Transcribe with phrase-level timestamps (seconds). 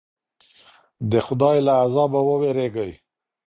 [1.11, 2.91] د خدای له عذابه وویریږئ.